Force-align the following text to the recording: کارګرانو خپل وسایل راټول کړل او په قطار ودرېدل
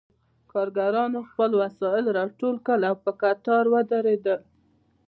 کارګرانو 0.51 1.19
خپل 1.29 1.51
وسایل 1.61 2.05
راټول 2.17 2.55
کړل 2.65 2.81
او 2.89 2.95
په 3.03 3.11
قطار 3.21 3.63
ودرېدل 3.73 4.39